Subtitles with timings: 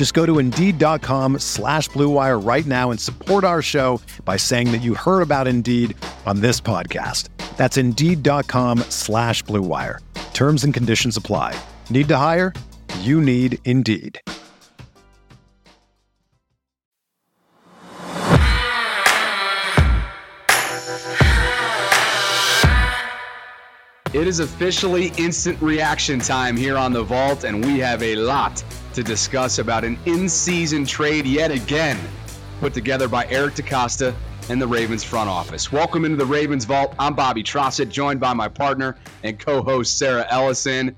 [0.00, 4.78] Just go to Indeed.com slash BlueWire right now and support our show by saying that
[4.78, 7.28] you heard about Indeed on this podcast.
[7.58, 9.98] That's Indeed.com slash BlueWire.
[10.32, 11.54] Terms and conditions apply.
[11.90, 12.54] Need to hire?
[13.00, 14.22] You need Indeed.
[24.14, 28.64] It is officially instant reaction time here on The Vault, and we have a lot
[28.94, 31.98] to discuss about an in season trade yet again
[32.60, 34.14] put together by Eric DeCosta
[34.50, 35.72] and the Ravens front office.
[35.72, 36.94] Welcome into the Ravens Vault.
[36.98, 40.94] I'm Bobby Trossett, joined by my partner and co host Sarah Ellison.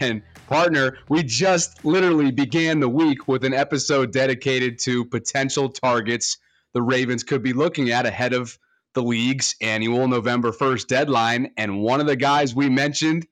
[0.00, 6.38] And partner, we just literally began the week with an episode dedicated to potential targets
[6.72, 8.58] the Ravens could be looking at ahead of
[8.94, 11.50] the league's annual November 1st deadline.
[11.56, 13.26] And one of the guys we mentioned,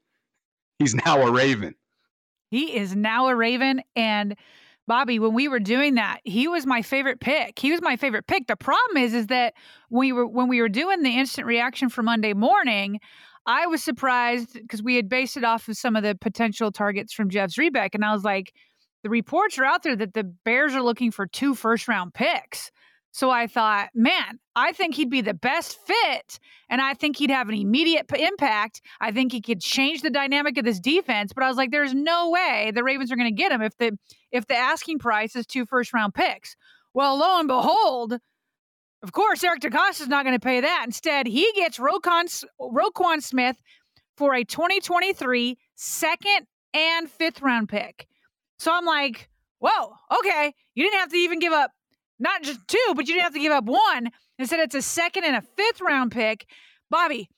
[0.79, 1.75] he's now a Raven.
[2.53, 3.81] He is now a Raven.
[3.97, 4.37] And
[4.87, 7.59] Bobby, when we were doing that, he was my favorite pick.
[7.59, 8.47] He was my favorite pick.
[8.47, 9.55] The problem is, is that
[9.89, 13.01] we were when we were doing the instant reaction for Monday morning,
[13.47, 17.15] I was surprised because we had based it off of some of the potential targets
[17.15, 18.53] from Jeff's Zrebiec, and I was like,
[19.03, 22.71] the reports are out there that the Bears are looking for two first round picks.
[23.13, 26.41] So I thought, man, I think he'd be the best fit
[26.71, 28.81] and I think he'd have an immediate p- impact.
[29.01, 31.93] I think he could change the dynamic of this defense, but I was like there's
[31.93, 33.99] no way the Ravens are going to get him if the
[34.31, 36.57] if the asking price is two first round picks.
[36.95, 38.15] Well, lo and behold,
[39.03, 40.85] of course Eric DeCosta is not going to pay that.
[40.87, 43.57] Instead, he gets Roquan, Roquan Smith
[44.17, 48.07] for a 2023 second and fifth round pick.
[48.59, 50.55] So I'm like, whoa, okay.
[50.75, 51.73] You didn't have to even give up
[52.23, 54.11] not just two, but you didn't have to give up one.
[54.39, 56.47] Instead, it's a second and a fifth round pick.
[56.89, 57.29] Bobby,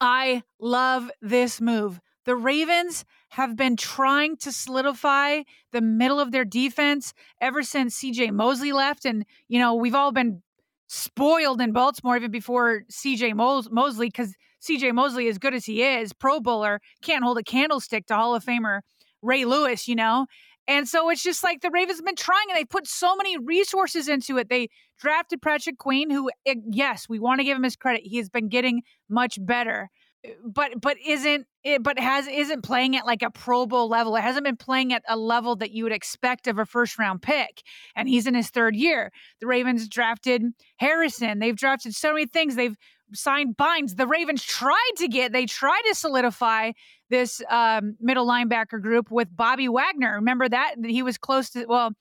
[0.00, 2.00] I love this move.
[2.24, 8.32] The Ravens have been trying to solidify the middle of their defense ever since CJ
[8.32, 9.04] Mosley left.
[9.04, 10.42] And, you know, we've all been
[10.86, 16.12] spoiled in Baltimore even before CJ Mosley because CJ Mosley, as good as he is,
[16.12, 18.80] Pro Bowler, can't hold a candlestick to Hall of Famer
[19.22, 20.26] Ray Lewis, you know?
[20.68, 23.36] And so it's just like the Ravens have been trying and they put so many
[23.38, 24.48] resources into it.
[24.48, 24.68] They
[25.00, 28.02] drafted Patrick Queen, who, eh, yes, we want to give him his credit.
[28.04, 29.88] He has been getting much better,
[30.24, 33.88] eh, but but isn't it, eh, but has isn't playing at like a Pro Bowl
[33.88, 34.14] level.
[34.16, 37.22] It hasn't been playing at a level that you would expect of a first round
[37.22, 37.62] pick.
[37.96, 39.10] And he's in his third year.
[39.40, 40.42] The Ravens drafted
[40.76, 41.38] Harrison.
[41.38, 42.54] They've drafted so many things.
[42.54, 42.76] They've
[43.12, 43.96] signed Bynes.
[43.96, 46.72] The Ravens tried to get, they tried to solidify
[47.08, 50.14] this um, middle linebacker group with Bobby Wagner.
[50.14, 50.76] Remember that?
[50.84, 51.92] He was close to, well,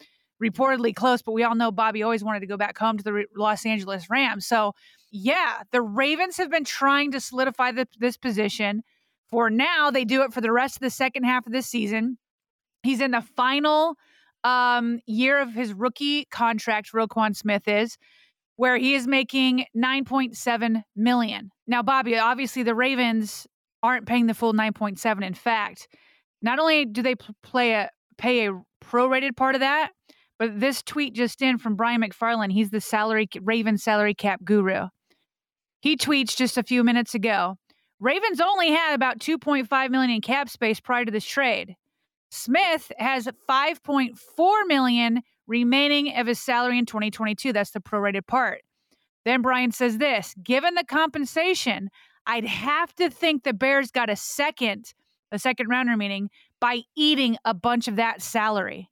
[0.42, 3.26] reportedly close, but we all know Bobby always wanted to go back home to the
[3.36, 4.46] Los Angeles Rams.
[4.46, 4.74] So,
[5.12, 8.84] yeah, the Ravens have been trying to solidify the, this position.
[9.30, 12.18] For now, they do it for the rest of the second half of this season.
[12.84, 13.96] He's in the final
[14.44, 17.98] um, year of his rookie contract, Roquan Smith is
[18.60, 21.50] where he is making 9.7 million.
[21.66, 23.48] Now, Bobby, obviously the Ravens
[23.82, 25.24] aren't paying the full 9.7.
[25.26, 25.88] In fact,
[26.42, 29.92] not only do they play a pay a prorated part of that,
[30.38, 34.88] but this tweet just in from Brian McFarland, he's the salary Ravens salary cap guru.
[35.80, 37.56] He tweets just a few minutes ago.
[38.02, 41.76] Ravens only had about 2.5 million in cap space prior to this trade.
[42.30, 44.12] Smith has 5.4
[44.68, 47.52] million remaining of his salary in 2022.
[47.52, 48.62] That's the prorated part.
[49.26, 51.90] Then Brian says this given the compensation,
[52.26, 54.94] I'd have to think the Bears got a second,
[55.32, 56.30] a second rounder meaning,
[56.62, 58.90] by eating a bunch of that salary.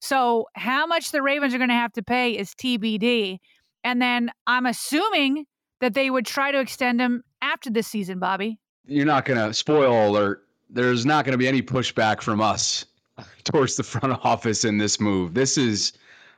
[0.00, 3.38] So, how much the Ravens are going to have to pay is TBD.
[3.84, 5.44] And then I'm assuming
[5.80, 8.58] that they would try to extend him after this season, Bobby.
[8.86, 10.44] You're not going to spoil alert.
[10.70, 12.86] There's not going to be any pushback from us
[13.44, 15.34] towards the front office in this move.
[15.34, 15.92] This is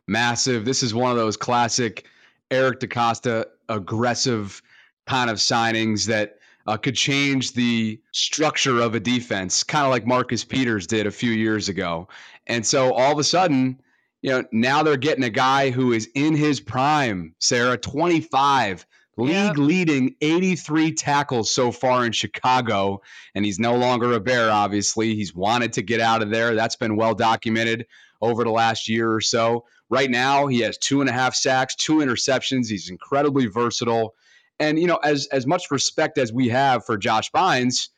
[0.07, 0.65] massive.
[0.65, 2.07] This is one of those classic
[2.51, 4.63] Eric DeCosta aggressive
[5.07, 10.07] kind of signings that uh, could change the structure of a defense, kind of like
[10.07, 12.09] Marcus Peters did a few years ago.
[12.47, 13.81] And so all of a sudden,
[14.23, 18.87] you know, now they're getting a guy who is in his prime, Sarah, 25,
[19.17, 19.57] league yep.
[19.57, 23.03] leading 83 tackles so far in Chicago.
[23.35, 25.15] And he's no longer a Bear, obviously.
[25.15, 26.55] He's wanted to get out of there.
[26.55, 27.87] That's been well documented
[28.21, 29.65] over the last year or so.
[29.89, 32.69] Right now, he has two and a half sacks, two interceptions.
[32.69, 34.15] He's incredibly versatile.
[34.59, 37.89] And, you know, as, as much respect as we have for Josh Bynes,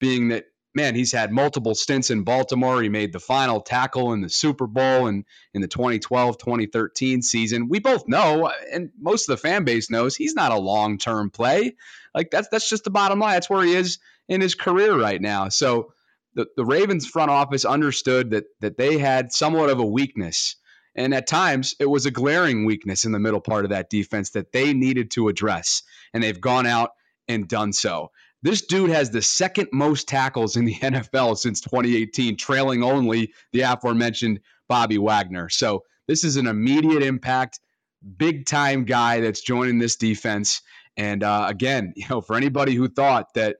[0.00, 0.44] being that
[0.74, 2.82] man, he's had multiple stints in Baltimore.
[2.82, 5.24] He made the final tackle in the Super Bowl and
[5.54, 7.68] in the 2012 2013 season.
[7.68, 11.30] We both know, and most of the fan base knows, he's not a long term
[11.30, 11.76] play.
[12.14, 13.34] Like that's that's just the bottom line.
[13.34, 13.98] That's where he is
[14.28, 15.48] in his career right now.
[15.48, 15.92] So
[16.34, 20.56] the, the Ravens front office understood that that they had somewhat of a weakness.
[20.94, 24.30] And at times, it was a glaring weakness in the middle part of that defense
[24.30, 25.82] that they needed to address.
[26.12, 26.90] And they've gone out
[27.28, 28.10] and done so.
[28.42, 33.62] This dude has the second most tackles in the NFL since 2018, trailing only the
[33.62, 35.48] aforementioned Bobby Wagner.
[35.48, 37.60] So this is an immediate impact,
[38.16, 40.62] big time guy that's joining this defense.
[40.96, 43.56] And uh, again, you know, for anybody who thought that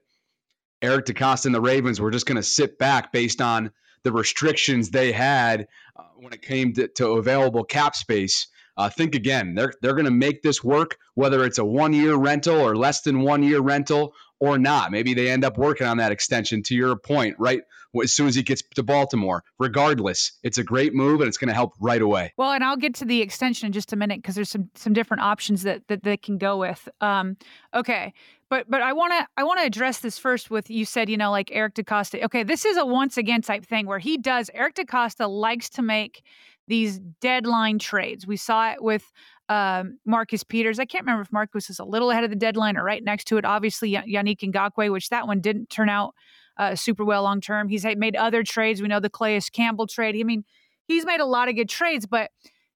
[0.81, 3.73] Eric DeCosta and the Ravens were just going to sit back based on
[4.05, 5.67] the restrictions they had
[5.97, 8.47] uh, when it came to, to available cap space,
[8.77, 9.57] uh, think again.
[9.57, 13.03] They're they're going to make this work, whether it's a one year rental or less
[13.03, 14.91] than one year rental or not.
[14.93, 16.63] Maybe they end up working on that extension.
[16.65, 17.63] To your point, right
[18.03, 19.43] as soon as he gets to Baltimore.
[19.59, 22.33] Regardless, it's a great move and it's going to help right away.
[22.37, 24.93] Well, and I'll get to the extension in just a minute because there's some some
[24.93, 26.89] different options that that they can go with.
[27.01, 27.37] Um,
[27.75, 28.13] okay,
[28.51, 31.17] but but I want to I want to address this first with you said you
[31.17, 32.25] know like Eric DeCosta.
[32.25, 35.83] Okay, this is a once again type thing where he does Eric DeCosta likes to
[35.83, 36.23] make
[36.67, 38.27] these deadline trades.
[38.27, 39.11] We saw it with
[39.49, 40.79] um, Marcus Peters.
[40.79, 43.25] I can't remember if Marcus is a little ahead of the deadline or right next
[43.29, 43.45] to it.
[43.45, 46.15] Obviously, Yannick Ngakoue, which that one didn't turn out
[46.59, 47.69] uh, super well long term.
[47.69, 48.83] He's made other trades.
[48.83, 50.17] We know the Calais Campbell trade.
[50.19, 50.45] I mean,
[50.87, 52.31] he's made a lot of good trades, but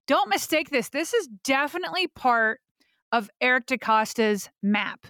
[0.06, 0.88] don't mistake this.
[0.88, 2.60] This is definitely part
[3.10, 5.06] of Eric DeCosta's map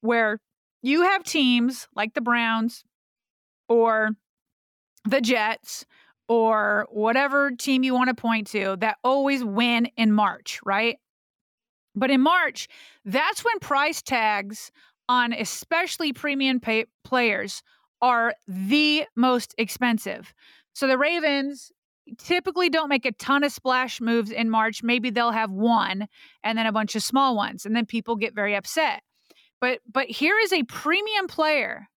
[0.00, 0.40] where
[0.82, 2.84] you have teams like the Browns
[3.68, 4.10] or
[5.04, 5.86] the Jets
[6.28, 10.98] or whatever team you want to point to that always win in March, right?
[11.94, 12.68] But in March,
[13.04, 14.70] that's when price tags
[15.08, 17.62] on especially premium pay- players
[18.00, 20.32] are the most expensive.
[20.74, 21.72] So the Ravens
[22.18, 24.82] typically don't make a ton of splash moves in March.
[24.82, 26.06] Maybe they'll have one
[26.44, 29.02] and then a bunch of small ones and then people get very upset.
[29.60, 31.88] But but here is a premium player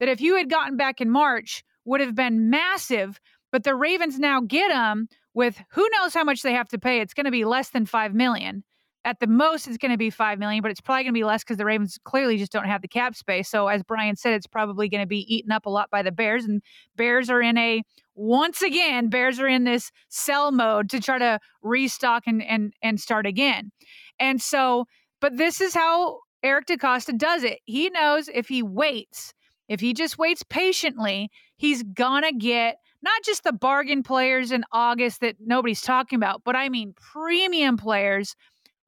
[0.00, 3.20] that if you had gotten back in March would have been massive
[3.52, 7.00] but the Ravens now get him with who knows how much they have to pay.
[7.00, 8.64] It's going to be less than five million.
[9.04, 11.24] At the most, it's going to be five million, but it's probably going to be
[11.24, 13.48] less because the Ravens clearly just don't have the cap space.
[13.48, 16.12] So, as Brian said, it's probably going to be eaten up a lot by the
[16.12, 16.62] Bears, and
[16.96, 17.82] Bears are in a
[18.14, 23.00] once again, Bears are in this sell mode to try to restock and and and
[23.00, 23.72] start again.
[24.20, 24.86] And so,
[25.20, 27.58] but this is how Eric DeCosta does it.
[27.64, 29.34] He knows if he waits,
[29.68, 35.20] if he just waits patiently, he's gonna get not just the bargain players in August
[35.20, 38.34] that nobody's talking about, but I mean premium players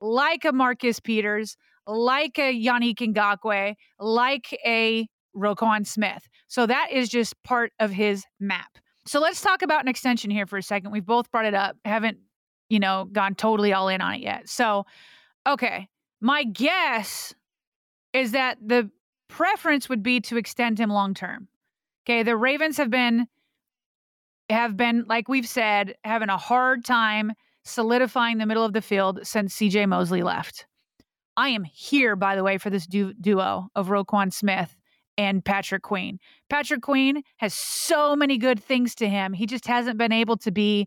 [0.00, 1.56] like a Marcus Peters,
[1.86, 5.06] like a Yannick Ngakoue, like a
[5.36, 6.28] Roquan Smith.
[6.46, 8.78] So that is just part of his map.
[9.06, 10.90] So let's talk about an extension here for a second.
[10.92, 12.18] We've both brought it up, haven't,
[12.68, 14.48] you know, gone totally all in on it yet.
[14.48, 14.86] So,
[15.46, 15.88] okay,
[16.20, 17.34] my guess
[18.12, 18.90] is that the
[19.28, 21.48] preference would be to extend him long term.
[22.06, 23.26] Okay, the Ravens have been
[24.50, 27.32] have been, like we've said, having a hard time
[27.64, 30.66] solidifying the middle of the field since CJ Mosley left.
[31.36, 34.76] I am here, by the way, for this du- duo of Roquan Smith
[35.16, 36.18] and Patrick Queen.
[36.50, 39.32] Patrick Queen has so many good things to him.
[39.32, 40.86] He just hasn't been able to be,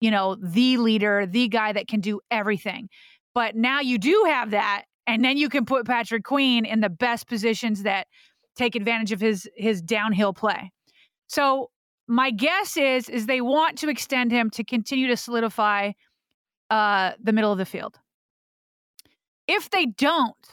[0.00, 2.88] you know, the leader, the guy that can do everything.
[3.34, 6.90] But now you do have that, and then you can put Patrick Queen in the
[6.90, 8.06] best positions that
[8.56, 10.70] take advantage of his his downhill play.
[11.28, 11.70] So
[12.12, 15.92] my guess is is they want to extend him to continue to solidify
[16.68, 17.98] uh, the middle of the field.
[19.48, 20.46] If they don't,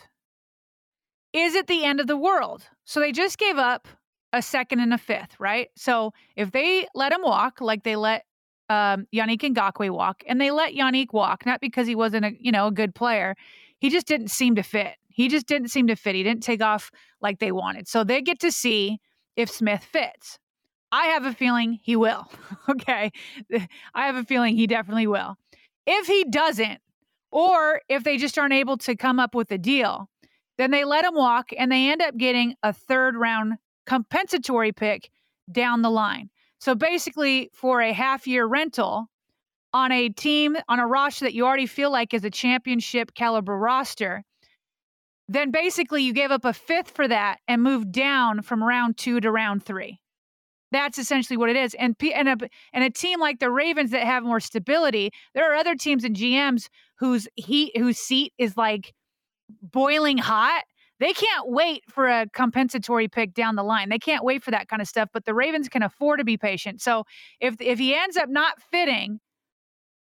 [1.33, 2.63] is it the end of the world?
[2.85, 3.89] So they just gave up
[4.31, 5.69] a second and a fifth, right?
[5.75, 8.23] So if they let him walk, like they let
[8.69, 12.53] um, Yannick Ngakoue walk, and they let Yannick walk, not because he wasn't a you
[12.53, 13.35] know a good player,
[13.79, 14.95] he just didn't seem to fit.
[15.09, 16.15] He just didn't seem to fit.
[16.15, 16.89] He didn't take off
[17.19, 17.89] like they wanted.
[17.89, 18.99] So they get to see
[19.35, 20.39] if Smith fits.
[20.91, 22.31] I have a feeling he will.
[22.69, 23.11] okay.
[23.93, 25.37] I have a feeling he definitely will.
[25.85, 26.81] If he doesn't,
[27.31, 30.09] or if they just aren't able to come up with a deal,
[30.57, 33.53] Then they let him walk and they end up getting a third round
[33.85, 35.09] compensatory pick
[35.51, 36.29] down the line.
[36.59, 39.07] So basically, for a half year rental
[39.73, 43.57] on a team, on a roster that you already feel like is a championship caliber
[43.57, 44.23] roster,
[45.29, 49.21] then basically you gave up a fifth for that and moved down from round two
[49.21, 50.01] to round three.
[50.71, 51.73] That's essentially what it is.
[51.73, 52.37] And, and, a,
[52.73, 56.15] and a team like the Ravens that have more stability, there are other teams and
[56.15, 58.93] GMs whose heat, whose seat is like
[59.61, 60.63] boiling hot.
[60.99, 63.89] They can't wait for a compensatory pick down the line.
[63.89, 65.09] They can't wait for that kind of stuff.
[65.13, 66.81] But the Ravens can afford to be patient.
[66.81, 67.05] So
[67.39, 69.21] if if he ends up not fitting,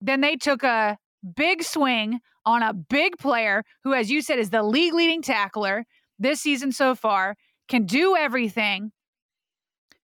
[0.00, 0.96] then they took a
[1.36, 5.84] big swing on a big player who, as you said, is the league leading tackler
[6.18, 7.36] this season so far,
[7.68, 8.90] can do everything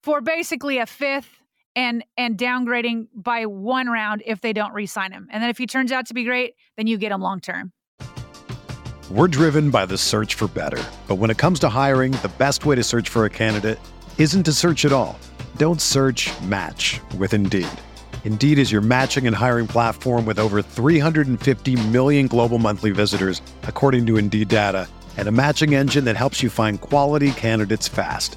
[0.05, 1.41] for basically a fifth
[1.75, 5.27] and and downgrading by one round if they don't re-sign him.
[5.31, 7.73] And then if he turns out to be great, then you get him long term.
[9.11, 10.83] We're driven by the search for better.
[11.09, 13.79] But when it comes to hiring, the best way to search for a candidate
[14.19, 15.19] isn't to search at all.
[15.57, 17.67] Don't search, match with Indeed.
[18.25, 24.05] Indeed is your matching and hiring platform with over 350 million global monthly visitors, according
[24.07, 28.37] to Indeed data, and a matching engine that helps you find quality candidates fast.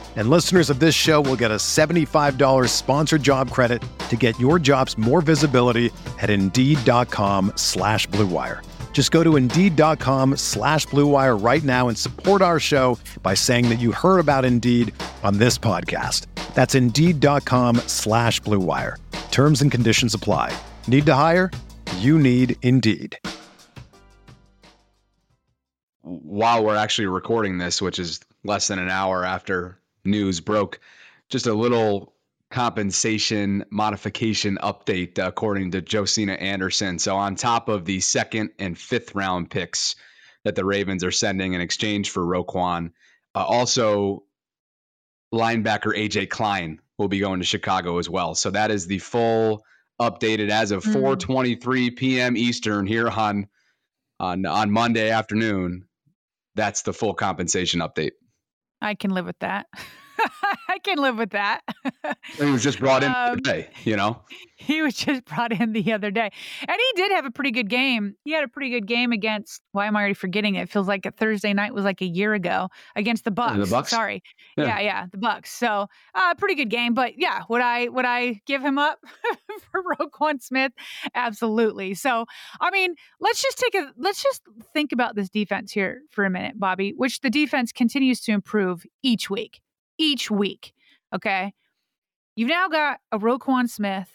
[0.15, 4.59] And listeners of this show will get a $75 sponsored job credit to get your
[4.59, 5.89] jobs more visibility
[6.19, 8.63] at Indeed.com slash BlueWire.
[8.93, 13.79] Just go to Indeed.com slash BlueWire right now and support our show by saying that
[13.79, 16.27] you heard about Indeed on this podcast.
[16.53, 18.97] That's Indeed.com slash BlueWire.
[19.31, 20.55] Terms and conditions apply.
[20.87, 21.49] Need to hire?
[21.97, 23.17] You need Indeed
[26.03, 30.79] while we're actually recording this, which is less than an hour after news broke,
[31.29, 32.13] just a little
[32.49, 36.99] compensation modification update according to Josina Anderson.
[36.99, 39.95] So on top of the second and fifth round picks
[40.43, 42.91] that the Ravens are sending in exchange for Roquan,
[43.35, 44.23] uh, also
[45.33, 48.35] linebacker AJ Klein will be going to Chicago as well.
[48.35, 49.63] So that is the full
[50.01, 51.95] updated as of 4:23 mm.
[51.95, 52.35] p.m.
[52.35, 53.47] Eastern here on
[54.19, 55.85] on on Monday afternoon
[56.55, 58.11] that's the full compensation update.
[58.81, 59.67] I can live with that.
[60.81, 61.61] I can live with that.
[62.37, 64.23] he was just brought in um, today, you know?
[64.55, 66.31] He was just brought in the other day.
[66.67, 68.15] And he did have a pretty good game.
[68.23, 70.61] He had a pretty good game against why am I already forgetting it?
[70.63, 73.57] it feels like a Thursday night was like a year ago against the Bucks.
[73.57, 73.89] The Bucks.
[73.91, 74.23] Sorry.
[74.57, 75.51] Yeah, yeah, yeah the Bucks.
[75.51, 76.93] So uh pretty good game.
[76.93, 78.99] But yeah, would I would I give him up
[79.71, 80.71] for Roquan Smith?
[81.13, 81.93] Absolutely.
[81.93, 82.25] So
[82.59, 84.41] I mean, let's just take a let's just
[84.73, 88.83] think about this defense here for a minute, Bobby, which the defense continues to improve
[89.03, 89.59] each week
[90.01, 90.73] each week.
[91.13, 91.53] Okay.
[92.35, 94.09] You've now got a Roquan Smith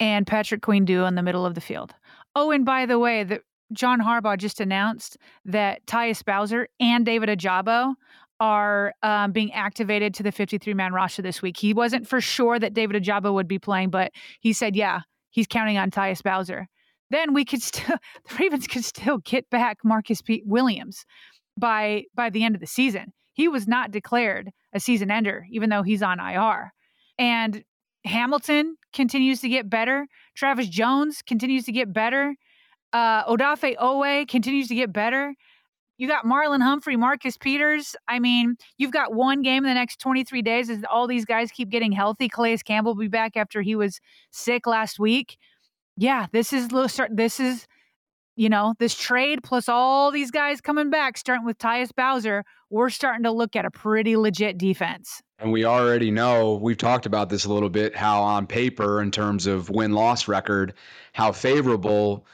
[0.00, 1.94] and Patrick Queen duo in the middle of the field.
[2.34, 3.40] Oh, and by the way, the,
[3.72, 7.94] John Harbaugh just announced that Tyus Bowser and David Ojabo
[8.40, 11.56] are um, being activated to the 53 man roster this week.
[11.56, 15.48] He wasn't for sure that David Ojabo would be playing, but he said, yeah, he's
[15.48, 16.68] counting on Tyus Bowser.
[17.10, 17.96] Then we could still,
[18.28, 21.04] the Ravens could still get back Marcus P- Williams
[21.56, 23.12] by by the end of the season.
[23.38, 26.72] He was not declared a season ender, even though he's on IR.
[27.20, 27.62] And
[28.04, 30.08] Hamilton continues to get better.
[30.34, 32.34] Travis Jones continues to get better.
[32.92, 35.36] Uh, Odafe Oweh continues to get better.
[35.98, 37.94] You got Marlon Humphrey, Marcus Peters.
[38.08, 41.52] I mean, you've got one game in the next 23 days as all these guys
[41.52, 42.28] keep getting healthy.
[42.28, 44.00] Calais Campbell will be back after he was
[44.32, 45.38] sick last week.
[45.96, 46.70] Yeah, this is
[47.12, 47.68] this is
[48.38, 52.88] you know, this trade plus all these guys coming back, starting with Tyus Bowser, we're
[52.88, 55.20] starting to look at a pretty legit defense.
[55.40, 59.10] And we already know, we've talked about this a little bit, how on paper, in
[59.10, 60.74] terms of win loss record,
[61.14, 62.26] how favorable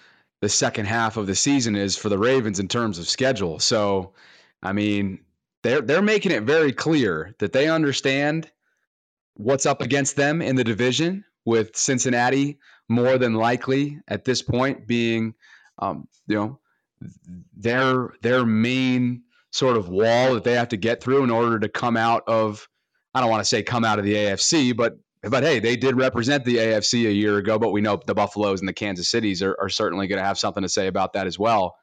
[0.43, 3.59] the second half of the season is for the Ravens in terms of schedule.
[3.59, 4.13] So,
[4.63, 5.21] I mean,
[5.63, 8.51] they're they're making it very clear that they understand
[9.37, 12.59] what's up against them in the division, with Cincinnati
[12.89, 15.35] more than likely at this point being
[15.79, 16.61] um, you know,
[17.57, 21.69] their their main sort of wall that they have to get through in order to
[21.69, 22.69] come out of
[23.15, 25.97] I don't want to say come out of the AFC, but but hey, they did
[25.97, 29.43] represent the AFC a year ago, but we know the Buffaloes and the Kansas Cities
[29.43, 31.77] are, are certainly going to have something to say about that as well.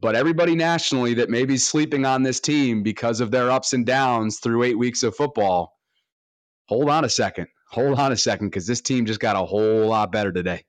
[0.00, 3.84] But everybody nationally that may be sleeping on this team because of their ups and
[3.84, 5.76] downs through eight weeks of football,
[6.68, 7.48] hold on a second.
[7.70, 10.64] hold on a second because this team just got a whole lot better today.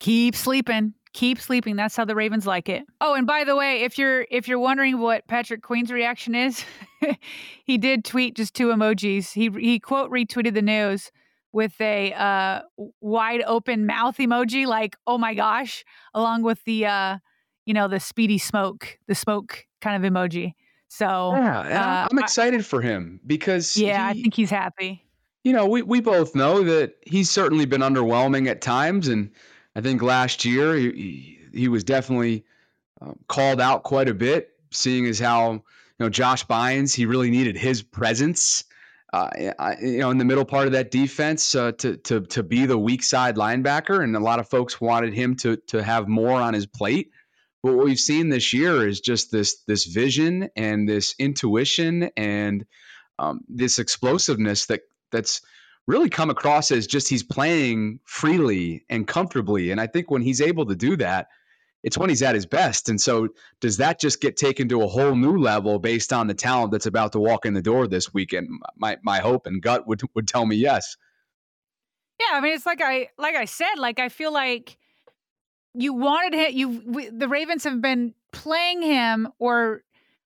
[0.00, 0.94] Keep sleeping.
[1.16, 1.76] Keep sleeping.
[1.76, 2.84] That's how the Ravens like it.
[3.00, 6.62] Oh, and by the way, if you're if you're wondering what Patrick Queen's reaction is,
[7.64, 9.32] he did tweet just two emojis.
[9.32, 11.10] He he quote retweeted the news
[11.52, 12.60] with a uh,
[13.00, 17.16] wide open mouth emoji, like "Oh my gosh," along with the uh,
[17.64, 20.52] you know the speedy smoke, the smoke kind of emoji.
[20.88, 25.02] So yeah, uh, I'm excited I, for him because yeah, he, I think he's happy.
[25.44, 29.30] You know, we we both know that he's certainly been underwhelming at times, and
[29.76, 32.46] I think last year he he was definitely
[33.00, 35.62] uh, called out quite a bit, seeing as how you
[36.00, 38.64] know Josh Bynes he really needed his presence.
[39.12, 39.28] Uh,
[39.80, 42.78] you know, in the middle part of that defense uh, to to to be the
[42.78, 46.54] weak side linebacker, and a lot of folks wanted him to to have more on
[46.54, 47.10] his plate.
[47.62, 52.64] But what we've seen this year is just this this vision and this intuition and
[53.18, 54.80] um, this explosiveness that
[55.12, 55.42] that's
[55.86, 59.70] really come across as just he's playing freely and comfortably.
[59.70, 61.28] And I think when he's able to do that,
[61.82, 62.88] it's when he's at his best.
[62.88, 63.28] And so,
[63.60, 66.86] does that just get taken to a whole new level based on the talent that's
[66.86, 68.48] about to walk in the door this weekend?
[68.76, 70.96] My my hope and gut would would tell me yes.
[72.18, 74.78] Yeah, I mean, it's like I like I said, like I feel like
[75.74, 76.56] you wanted him.
[76.56, 79.82] You the Ravens have been playing him or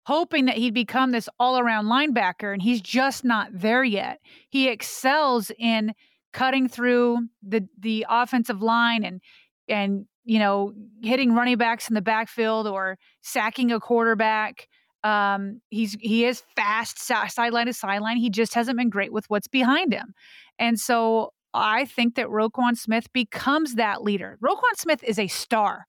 [0.08, 4.20] hoping that he'd become this all around linebacker, and he's just not there yet.
[4.48, 5.92] He excels in
[6.32, 9.20] cutting through the the offensive line and
[9.68, 10.72] and you know
[11.02, 14.66] hitting running backs in the backfield or sacking a quarterback.
[15.04, 18.16] Um, he's he is fast sideline to sideline.
[18.16, 20.14] He just hasn't been great with what's behind him,
[20.58, 24.38] and so I think that Roquan Smith becomes that leader.
[24.42, 25.84] Roquan Smith is a star.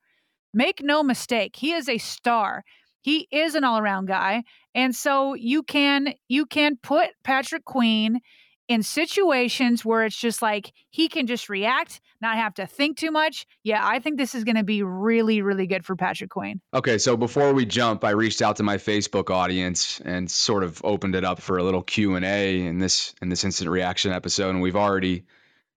[0.53, 2.63] Make no mistake, he is a star
[3.01, 4.43] he is an all-around guy
[4.75, 8.19] and so you can you can put patrick queen
[8.67, 13.11] in situations where it's just like he can just react not have to think too
[13.11, 13.45] much.
[13.63, 16.61] Yeah i think this is going to be really really good for patrick queen.
[16.73, 20.79] Okay so before we jump i reached out to my facebook audience and sort of
[20.85, 24.61] opened it up for a little q&a in this in this instant reaction episode and
[24.61, 25.25] we've already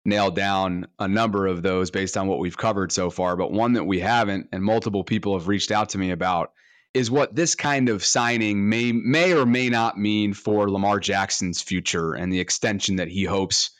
[0.05, 3.73] nailed down a number of those based on what we've covered so far but one
[3.73, 6.53] that we haven't and multiple people have reached out to me about
[6.95, 11.63] is what this kind of signing may may or may not mean for Lamar Jackson's
[11.63, 13.71] future and the extension that he hopes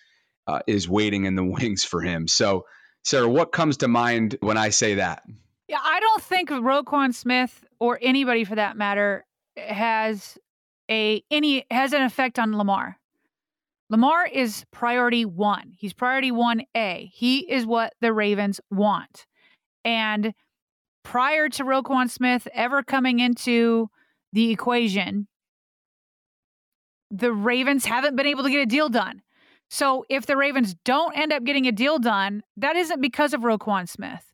[0.47, 2.27] uh, is waiting in the wings for him.
[2.27, 2.65] So,
[3.05, 5.23] Sarah, what comes to mind when I say that?
[5.69, 9.25] Yeah, I don't think Roquan Smith or anybody for that matter
[9.57, 10.39] has
[10.91, 12.99] a any has an effect on Lamar.
[13.91, 15.75] Lamar is priority 1.
[15.77, 17.11] He's priority 1A.
[17.13, 19.27] He is what the Ravens want.
[19.85, 20.33] And
[21.03, 23.89] prior to Roquan Smith ever coming into
[24.33, 25.29] the equation,
[27.11, 29.23] the Ravens haven't been able to get a deal done.
[29.69, 33.41] So if the Ravens don't end up getting a deal done, that isn't because of
[33.41, 34.33] Roquan Smith.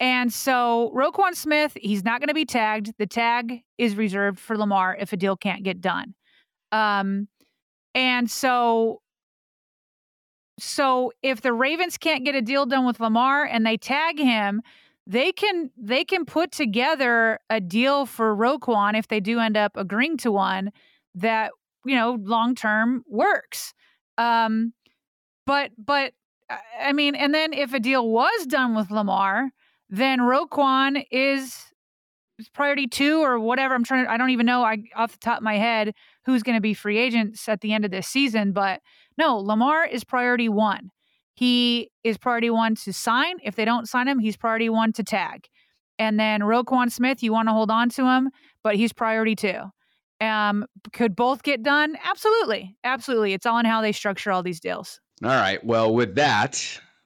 [0.00, 2.92] And so Roquan Smith, he's not going to be tagged.
[2.98, 6.14] The tag is reserved for Lamar if a deal can't get done.
[6.70, 7.28] Um,
[7.94, 9.00] and so
[10.60, 14.62] so if the Ravens can't get a deal done with Lamar and they tag him,
[15.08, 19.72] they can they can put together a deal for Roquan if they do end up
[19.74, 20.70] agreeing to one
[21.14, 21.50] that
[21.84, 23.72] you know long term works.
[24.18, 24.74] Um,
[25.46, 26.12] but but
[26.78, 29.50] I mean, and then if a deal was done with Lamar,
[29.88, 31.56] then Roquan is
[32.52, 33.74] priority two or whatever.
[33.74, 35.94] I'm trying to, I don't even know I off the top of my head
[36.26, 38.52] who's going to be free agents at the end of this season.
[38.52, 38.82] But
[39.16, 40.90] no, Lamar is priority one.
[41.38, 43.36] He is priority one to sign.
[43.44, 45.46] If they don't sign him, he's priority one to tag.
[45.96, 48.30] And then Roquan Smith, you want to hold on to him,
[48.64, 49.60] but he's priority two.
[50.20, 51.96] Um, could both get done?
[52.02, 52.76] Absolutely.
[52.82, 53.34] Absolutely.
[53.34, 54.98] It's all in how they structure all these deals.
[55.22, 55.64] All right.
[55.64, 56.60] Well, with that,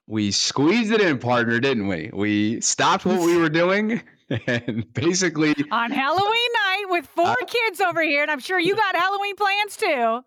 [0.06, 2.08] we squeezed it in, partner, didn't we?
[2.14, 4.00] We stopped what we were doing
[4.46, 8.76] and basically on Halloween night with four uh, kids over here, and I'm sure you
[8.76, 10.24] got Halloween plans too.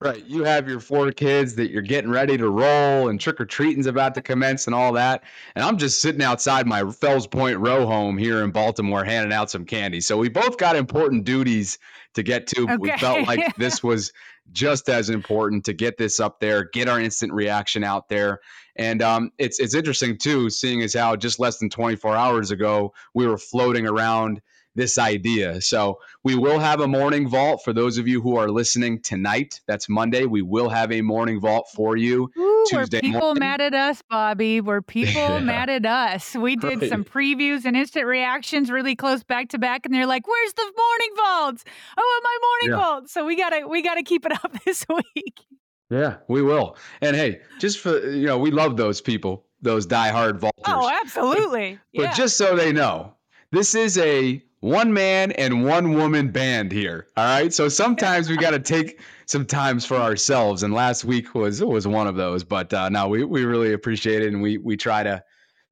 [0.00, 0.24] Right.
[0.26, 3.86] You have your four kids that you're getting ready to roll and trick or treating's
[3.86, 5.24] about to commence and all that.
[5.54, 9.50] And I'm just sitting outside my Fells Point row home here in Baltimore handing out
[9.50, 10.00] some candy.
[10.00, 11.78] So we both got important duties
[12.14, 12.62] to get to.
[12.62, 12.76] Okay.
[12.76, 14.12] We felt like this was
[14.52, 18.40] just as important to get this up there, get our instant reaction out there.
[18.76, 22.94] And um, it's it's interesting too, seeing as how just less than 24 hours ago
[23.14, 24.40] we were floating around
[24.74, 25.60] this idea.
[25.60, 29.60] So we will have a morning vault for those of you who are listening tonight.
[29.66, 30.26] That's Monday.
[30.26, 33.40] We will have a morning vault for you Ooh, Tuesday were people morning.
[33.40, 34.60] mad at us, Bobby?
[34.60, 35.40] Were people yeah.
[35.40, 36.34] mad at us?
[36.34, 36.90] We did right.
[36.90, 40.62] some previews and instant reactions really close back to back, and they're like, "Where's the
[40.62, 41.64] morning vault?
[41.96, 42.76] I want my morning yeah.
[42.76, 45.40] vault." So we gotta we gotta keep it up this week.
[45.90, 46.76] Yeah, we will.
[47.00, 50.50] And hey, just for you know, we love those people, those diehard vaulters.
[50.66, 51.78] Oh, absolutely.
[51.92, 52.08] But, yeah.
[52.08, 53.14] but just so they know,
[53.50, 57.06] this is a one man and one woman band here.
[57.16, 57.52] All right.
[57.52, 60.62] So sometimes we got to take some times for ourselves.
[60.62, 62.44] And last week was was one of those.
[62.44, 64.28] But uh, no, we, we really appreciate it.
[64.28, 65.22] And we we try to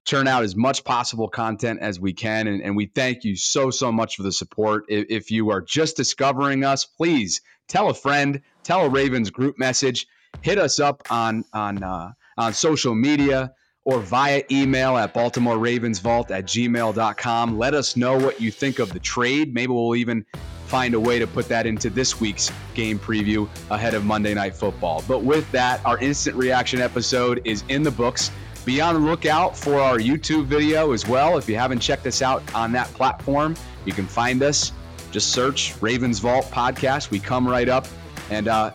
[0.05, 2.47] churn out as much possible content as we can.
[2.47, 4.85] And, and we thank you so, so much for the support.
[4.89, 9.59] If, if you are just discovering us, please tell a friend, tell a Ravens group
[9.59, 10.07] message,
[10.41, 13.53] hit us up on on uh, on social media
[13.89, 17.57] or via email at Baltimore Ravens Vault at gmail.com.
[17.57, 19.55] Let us know what you think of the trade.
[19.55, 20.27] Maybe we'll even
[20.67, 24.55] find a way to put that into this week's game preview ahead of Monday Night
[24.55, 25.03] Football.
[25.09, 28.31] But with that, our instant reaction episode is in the books.
[28.67, 31.39] Be on the lookout for our YouTube video as well.
[31.39, 34.73] If you haven't checked us out on that platform, you can find us.
[35.13, 37.11] Just search Ravens Vault Podcast.
[37.11, 37.87] We come right up.
[38.29, 38.73] And uh,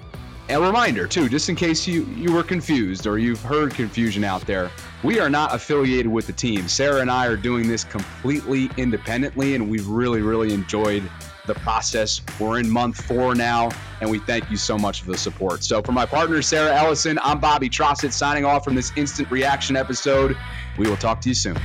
[0.49, 4.45] a reminder, too, just in case you, you were confused or you've heard confusion out
[4.45, 4.69] there,
[5.01, 6.67] we are not affiliated with the team.
[6.67, 11.03] Sarah and I are doing this completely independently, and we've really, really enjoyed
[11.45, 12.21] the process.
[12.39, 15.63] We're in month four now, and we thank you so much for the support.
[15.63, 19.75] So, for my partner, Sarah Ellison, I'm Bobby Trossett signing off from this instant reaction
[19.75, 20.37] episode.
[20.77, 21.57] We will talk to you soon.